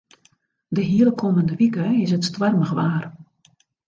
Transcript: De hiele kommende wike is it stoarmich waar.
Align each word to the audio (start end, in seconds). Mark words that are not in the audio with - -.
De 0.67 0.81
hiele 0.81 1.11
kommende 1.21 1.53
wike 1.59 1.85
is 2.03 2.11
it 2.15 2.23
stoarmich 2.29 2.73
waar. 2.79 3.03